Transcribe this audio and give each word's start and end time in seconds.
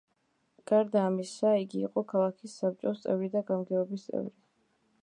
გარდა 0.71 1.03
ამისა 1.09 1.51
იგი 1.65 1.83
იყო 1.89 2.05
ქალაქის 2.15 2.57
საბჭოს 2.63 3.05
წევრი 3.05 3.31
და 3.37 3.47
გამგეობის 3.53 4.09
წევრი. 4.11 4.35